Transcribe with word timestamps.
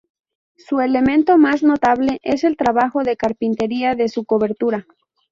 Su 0.57 0.79
elemento 0.79 1.37
más 1.37 1.61
notable 1.61 2.17
es 2.23 2.43
el 2.43 2.57
trabajo 2.57 3.03
de 3.03 3.15
carpintería 3.15 3.93
de 3.93 4.09
su 4.09 4.25
cobertura. 4.25 4.87